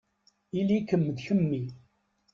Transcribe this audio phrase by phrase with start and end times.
[0.59, 1.63] Ili-kem d kemmi.